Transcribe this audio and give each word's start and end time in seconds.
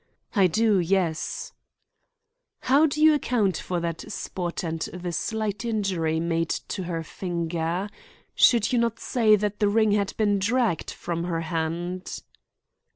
"I 0.35 0.47
do; 0.47 0.79
yes." 0.79 1.53
"How 2.61 2.87
do 2.87 3.03
you 3.03 3.13
account 3.13 3.57
for 3.57 3.79
that 3.81 4.11
spot 4.11 4.63
and 4.63 4.79
the 4.91 5.11
slight 5.11 5.63
injury 5.63 6.19
made 6.19 6.49
to 6.73 6.85
her 6.85 7.03
finger? 7.03 7.87
Should 8.33 8.73
you 8.73 8.79
not 8.79 8.99
say 8.99 9.35
that 9.35 9.59
the 9.59 9.69
ring 9.69 9.91
had 9.91 10.17
been 10.17 10.39
dragged 10.39 10.89
from 10.89 11.25
her 11.25 11.41
hand?" 11.41 12.23